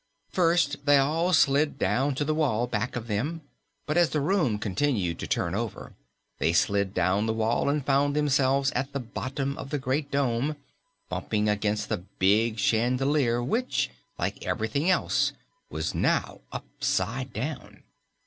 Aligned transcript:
First 0.31 0.87
they 0.87 0.97
all 0.97 1.31
slid 1.31 1.77
down 1.77 2.15
to 2.15 2.25
the 2.25 2.33
wall 2.33 2.65
back 2.65 2.95
of 2.95 3.05
them, 3.05 3.41
but 3.85 3.97
as 3.97 4.09
the 4.09 4.19
room 4.19 4.57
continued 4.57 5.19
to 5.19 5.27
turn 5.27 5.53
over, 5.53 5.93
they 6.39 6.47
next 6.47 6.61
slid 6.61 6.95
down 6.95 7.27
the 7.27 7.35
wall 7.35 7.69
and 7.69 7.85
found 7.85 8.15
themselves 8.15 8.71
at 8.71 8.93
the 8.93 8.99
bottom 8.99 9.55
of 9.59 9.69
the 9.69 9.77
great 9.77 10.09
dome, 10.09 10.55
bumping 11.07 11.47
against 11.47 11.87
the 11.87 11.97
big 11.99 12.57
chandelier 12.57 13.43
which, 13.43 13.91
like 14.17 14.43
everything 14.43 14.89
else, 14.89 15.33
was 15.69 15.93
now 15.93 16.41
upside 16.51 17.31
down. 17.31 17.83